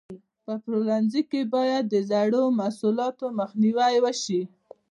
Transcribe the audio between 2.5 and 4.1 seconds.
محصولاتو مخنیوی